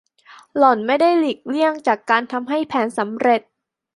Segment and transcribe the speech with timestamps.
[0.57, 3.41] หล่อนไม่ได้หลีกเลี่ยงจากการทำให้แผนสำเร็จ